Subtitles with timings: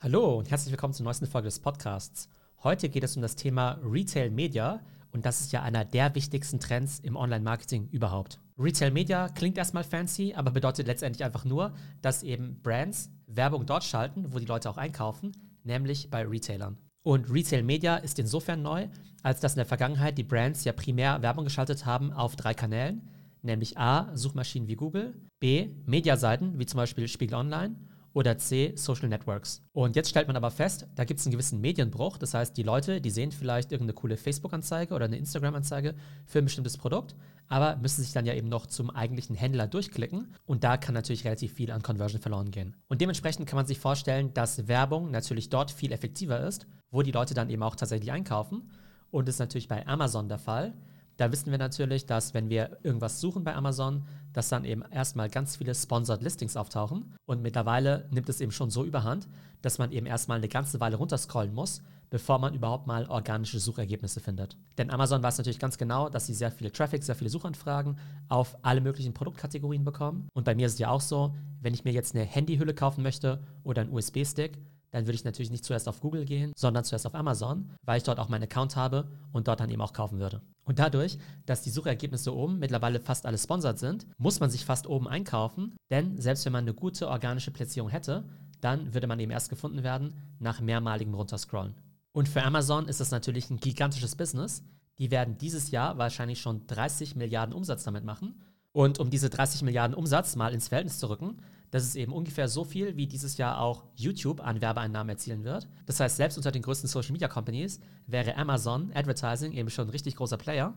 [0.00, 2.28] Hallo und herzlich willkommen zur neuesten Folge des Podcasts.
[2.62, 6.60] Heute geht es um das Thema Retail Media und das ist ja einer der wichtigsten
[6.60, 8.40] Trends im Online-Marketing überhaupt.
[8.56, 13.82] Retail Media klingt erstmal fancy, aber bedeutet letztendlich einfach nur, dass eben Brands Werbung dort
[13.82, 15.32] schalten, wo die Leute auch einkaufen,
[15.64, 16.78] nämlich bei Retailern.
[17.02, 18.86] Und Retail Media ist insofern neu,
[19.24, 23.08] als dass in der Vergangenheit die Brands ja primär Werbung geschaltet haben auf drei Kanälen,
[23.42, 27.74] nämlich A, Suchmaschinen wie Google, B, Mediaseiten wie zum Beispiel Spiegel Online
[28.18, 29.62] oder C, Social Networks.
[29.72, 32.18] Und jetzt stellt man aber fest, da gibt es einen gewissen Medienbruch.
[32.18, 35.94] Das heißt, die Leute, die sehen vielleicht irgendeine coole Facebook-Anzeige oder eine Instagram-Anzeige
[36.26, 37.14] für ein bestimmtes Produkt,
[37.46, 40.34] aber müssen sich dann ja eben noch zum eigentlichen Händler durchklicken.
[40.46, 42.74] Und da kann natürlich relativ viel an Conversion verloren gehen.
[42.88, 47.12] Und dementsprechend kann man sich vorstellen, dass Werbung natürlich dort viel effektiver ist, wo die
[47.12, 48.68] Leute dann eben auch tatsächlich einkaufen.
[49.12, 50.74] Und das ist natürlich bei Amazon der Fall.
[51.18, 55.28] Da wissen wir natürlich, dass wenn wir irgendwas suchen bei Amazon, dass dann eben erstmal
[55.28, 57.16] ganz viele Sponsored Listings auftauchen.
[57.26, 59.26] Und mittlerweile nimmt es eben schon so überhand,
[59.60, 64.20] dass man eben erstmal eine ganze Weile runterscrollen muss, bevor man überhaupt mal organische Suchergebnisse
[64.20, 64.56] findet.
[64.78, 68.56] Denn Amazon weiß natürlich ganz genau, dass sie sehr viele Traffic, sehr viele Suchanfragen auf
[68.62, 70.28] alle möglichen Produktkategorien bekommen.
[70.34, 73.02] Und bei mir ist es ja auch so, wenn ich mir jetzt eine Handyhülle kaufen
[73.02, 74.56] möchte oder einen USB-Stick,
[74.90, 78.04] dann würde ich natürlich nicht zuerst auf Google gehen, sondern zuerst auf Amazon, weil ich
[78.04, 80.40] dort auch meinen Account habe und dort dann eben auch kaufen würde.
[80.64, 84.86] Und dadurch, dass die Suchergebnisse oben mittlerweile fast alle sponsert sind, muss man sich fast
[84.86, 88.24] oben einkaufen, denn selbst wenn man eine gute organische Platzierung hätte,
[88.60, 91.74] dann würde man eben erst gefunden werden nach mehrmaligem Runterscrollen.
[92.12, 94.62] Und für Amazon ist das natürlich ein gigantisches Business.
[94.98, 98.42] Die werden dieses Jahr wahrscheinlich schon 30 Milliarden Umsatz damit machen.
[98.72, 101.38] Und um diese 30 Milliarden Umsatz mal ins Verhältnis zu rücken,
[101.70, 105.68] das ist eben ungefähr so viel, wie dieses Jahr auch YouTube an Werbeeinnahmen erzielen wird.
[105.86, 109.90] Das heißt, selbst unter den größten Social Media Companies wäre Amazon Advertising eben schon ein
[109.90, 110.74] richtig großer Player.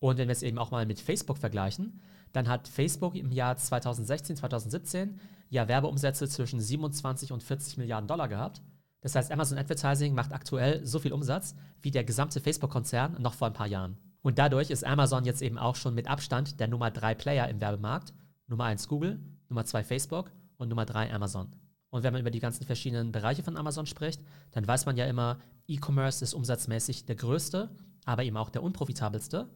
[0.00, 2.00] Und wenn wir es eben auch mal mit Facebook vergleichen,
[2.32, 5.18] dann hat Facebook im Jahr 2016, 2017
[5.50, 8.60] ja Werbeumsätze zwischen 27 und 40 Milliarden Dollar gehabt.
[9.00, 13.46] Das heißt, Amazon Advertising macht aktuell so viel Umsatz wie der gesamte Facebook-Konzern noch vor
[13.46, 13.96] ein paar Jahren.
[14.22, 17.60] Und dadurch ist Amazon jetzt eben auch schon mit Abstand der Nummer 3 Player im
[17.60, 18.12] Werbemarkt.
[18.48, 21.54] Nummer 1 Google, Nummer 2 Facebook und Nummer 3 Amazon.
[21.90, 25.06] Und wenn man über die ganzen verschiedenen Bereiche von Amazon spricht, dann weiß man ja
[25.06, 27.70] immer, E-Commerce ist umsatzmäßig der größte,
[28.04, 29.48] aber eben auch der unprofitabelste.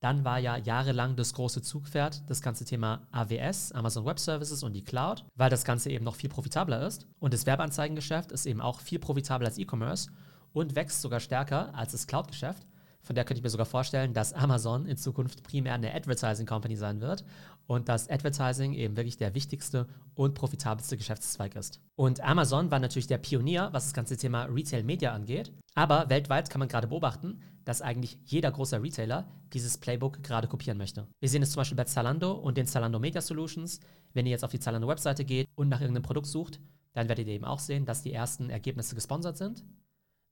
[0.00, 4.72] Dann war ja jahrelang das große Zugpferd das ganze Thema AWS, Amazon Web Services und
[4.72, 7.06] die Cloud, weil das Ganze eben noch viel profitabler ist.
[7.18, 10.10] Und das Werbeanzeigengeschäft ist eben auch viel profitabler als E-Commerce
[10.52, 12.66] und wächst sogar stärker als das Cloud-Geschäft.
[13.02, 16.76] Von der könnte ich mir sogar vorstellen, dass Amazon in Zukunft primär eine Advertising Company
[16.76, 17.24] sein wird
[17.66, 21.80] und dass Advertising eben wirklich der wichtigste und profitabelste Geschäftszweig ist.
[21.96, 25.52] Und Amazon war natürlich der Pionier, was das ganze Thema Retail Media angeht.
[25.74, 30.78] Aber weltweit kann man gerade beobachten, dass eigentlich jeder große Retailer dieses Playbook gerade kopieren
[30.78, 31.06] möchte.
[31.20, 33.80] Wir sehen es zum Beispiel bei Zalando und den Zalando Media Solutions.
[34.12, 36.60] Wenn ihr jetzt auf die Zalando Webseite geht und nach irgendeinem Produkt sucht,
[36.92, 39.64] dann werdet ihr eben auch sehen, dass die ersten Ergebnisse gesponsert sind.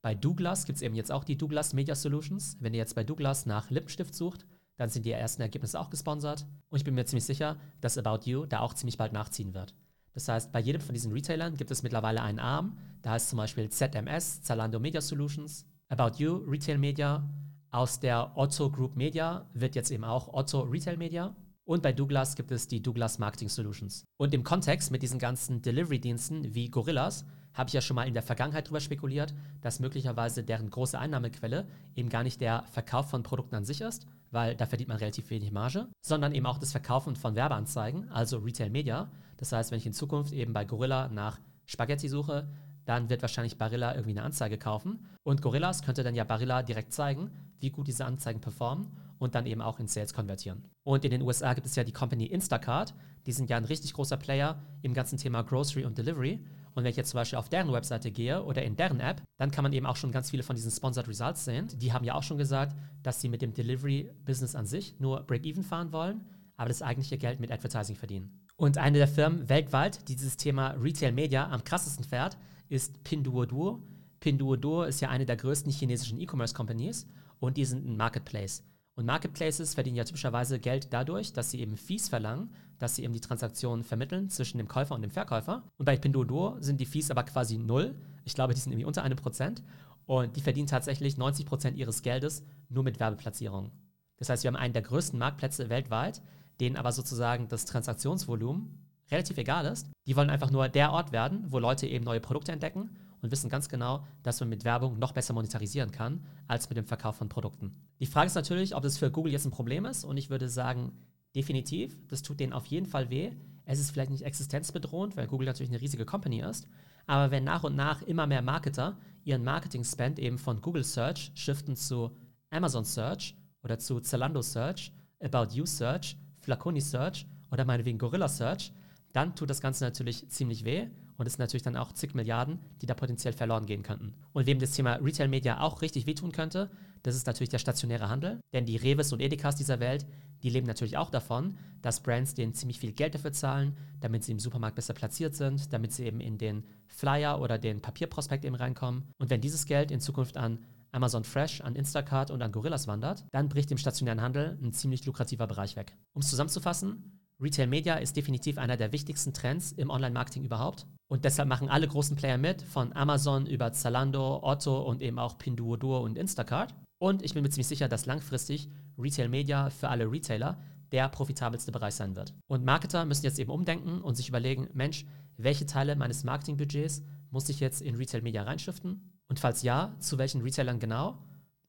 [0.00, 2.56] Bei Douglas gibt es eben jetzt auch die Douglas Media Solutions.
[2.60, 6.46] Wenn ihr jetzt bei Douglas nach Lippenstift sucht, dann sind die ersten Ergebnisse auch gesponsert.
[6.68, 9.74] Und ich bin mir ziemlich sicher, dass About You da auch ziemlich bald nachziehen wird.
[10.14, 12.78] Das heißt, bei jedem von diesen Retailern gibt es mittlerweile einen Arm.
[13.02, 17.28] Da heißt zum Beispiel ZMS, Zalando Media Solutions, About You, Retail Media.
[17.70, 21.34] Aus der Otto Group Media wird jetzt eben auch Otto Retail Media.
[21.64, 24.04] Und bei Douglas gibt es die Douglas Marketing Solutions.
[24.16, 28.14] Und im Kontext mit diesen ganzen Delivery-Diensten wie Gorillas habe ich ja schon mal in
[28.14, 31.66] der Vergangenheit darüber spekuliert, dass möglicherweise deren große Einnahmequelle
[31.96, 35.30] eben gar nicht der Verkauf von Produkten an sich ist, weil da verdient man relativ
[35.30, 39.10] wenig Marge, sondern eben auch das Verkaufen von Werbeanzeigen, also Retail Media.
[39.38, 42.48] Das heißt, wenn ich in Zukunft eben bei Gorilla nach Spaghetti suche,
[42.84, 45.06] dann wird wahrscheinlich Barilla irgendwie eine Anzeige kaufen.
[45.22, 47.30] Und Gorillas könnte dann ja Barilla direkt zeigen,
[47.60, 48.88] wie gut diese Anzeigen performen
[49.18, 50.64] und dann eben auch in Sales konvertieren.
[50.84, 52.94] Und in den USA gibt es ja die Company Instacart.
[53.26, 56.42] Die sind ja ein richtig großer Player im ganzen Thema Grocery und Delivery.
[56.78, 59.50] Und wenn ich jetzt zum Beispiel auf deren Webseite gehe oder in deren App, dann
[59.50, 61.66] kann man eben auch schon ganz viele von diesen Sponsored Results sehen.
[61.74, 65.64] Die haben ja auch schon gesagt, dass sie mit dem Delivery-Business an sich nur Break-Even
[65.64, 66.24] fahren wollen,
[66.56, 68.46] aber das eigentliche Geld mit Advertising verdienen.
[68.54, 72.38] Und eine der Firmen weltweit, die dieses Thema Retail Media am krassesten fährt,
[72.68, 73.82] ist Pinduoduo.
[74.20, 77.08] Pinduoduo ist ja eine der größten chinesischen E-Commerce-Companies
[77.40, 78.62] und die sind ein Marketplace.
[78.98, 82.50] Und Marketplaces verdienen ja typischerweise Geld dadurch, dass sie eben Fees verlangen,
[82.80, 85.62] dass sie eben die Transaktionen vermitteln zwischen dem Käufer und dem Verkäufer.
[85.76, 87.94] Und bei Pinduoduo sind die Fees aber quasi null.
[88.24, 89.62] Ich glaube, die sind irgendwie unter einem Prozent.
[90.06, 93.70] Und die verdienen tatsächlich 90 Prozent ihres Geldes nur mit Werbeplatzierungen.
[94.16, 96.20] Das heißt, wir haben einen der größten Marktplätze weltweit,
[96.58, 99.86] denen aber sozusagen das Transaktionsvolumen relativ egal ist.
[100.08, 102.90] Die wollen einfach nur der Ort werden, wo Leute eben neue Produkte entdecken
[103.22, 106.86] und wissen ganz genau, dass man mit Werbung noch besser monetarisieren kann als mit dem
[106.86, 107.74] Verkauf von Produkten.
[108.00, 110.48] Die Frage ist natürlich, ob das für Google jetzt ein Problem ist und ich würde
[110.48, 110.92] sagen,
[111.34, 113.32] definitiv, das tut denen auf jeden Fall weh.
[113.64, 116.66] Es ist vielleicht nicht existenzbedrohend, weil Google natürlich eine riesige Company ist,
[117.06, 121.74] Aber wenn nach und nach immer mehr Marketer ihren Marketing-Spend eben von Google Search shiften
[121.74, 122.10] zu
[122.50, 128.72] Amazon Search oder zu Zalando Search, About You Search, Flaconi Search oder meinetwegen Gorilla Search,
[129.12, 130.88] dann tut das Ganze natürlich ziemlich weh
[131.18, 134.14] und es sind natürlich dann auch zig Milliarden, die da potenziell verloren gehen könnten.
[134.32, 136.70] Und wem das Thema Retail Media auch richtig wehtun könnte,
[137.02, 138.40] das ist natürlich der stationäre Handel.
[138.52, 140.06] Denn die Reves und Edekas dieser Welt,
[140.44, 144.32] die leben natürlich auch davon, dass Brands denen ziemlich viel Geld dafür zahlen, damit sie
[144.32, 148.54] im Supermarkt besser platziert sind, damit sie eben in den Flyer oder den Papierprospekt eben
[148.54, 149.04] reinkommen.
[149.18, 150.60] Und wenn dieses Geld in Zukunft an
[150.92, 155.04] Amazon Fresh, an Instacart und an Gorillas wandert, dann bricht im stationären Handel ein ziemlich
[155.04, 155.96] lukrativer Bereich weg.
[156.12, 160.86] Um es zusammenzufassen, Retail Media ist definitiv einer der wichtigsten Trends im Online-Marketing überhaupt.
[161.08, 165.38] Und deshalb machen alle großen Player mit, von Amazon über Zalando, Otto und eben auch
[165.38, 166.74] Pinduoduo und Instacart.
[166.98, 168.68] Und ich bin mir ziemlich sicher, dass langfristig
[168.98, 170.58] Retail Media für alle Retailer
[170.90, 172.34] der profitabelste Bereich sein wird.
[172.48, 175.06] Und Marketer müssen jetzt eben umdenken und sich überlegen, Mensch,
[175.36, 179.12] welche Teile meines Marketingbudgets muss ich jetzt in Retail Media reinschiften?
[179.28, 181.18] Und falls ja, zu welchen Retailern genau?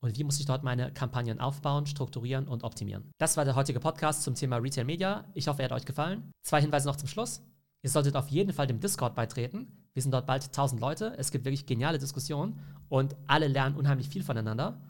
[0.02, 3.12] Und wie muss ich dort meine Kampagnen aufbauen, strukturieren und optimieren?
[3.18, 5.26] Das war der heutige Podcast zum Thema Retail Media.
[5.34, 6.32] Ich hoffe, er hat euch gefallen.
[6.42, 7.42] Zwei Hinweise noch zum Schluss.
[7.82, 9.68] Ihr solltet auf jeden Fall dem Discord beitreten.
[9.94, 11.16] Wir sind dort bald 1000 Leute.
[11.18, 14.82] Es gibt wirklich geniale Diskussionen und alle lernen unheimlich viel voneinander.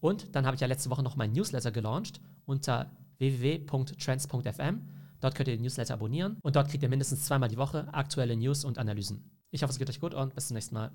[0.00, 4.82] Und dann habe ich ja letzte Woche noch mein Newsletter gelauncht unter www.trends.fm.
[5.20, 8.36] Dort könnt ihr den Newsletter abonnieren und dort kriegt ihr mindestens zweimal die Woche aktuelle
[8.36, 9.30] News und Analysen.
[9.50, 10.92] Ich hoffe, es geht euch gut und bis zum nächsten Mal.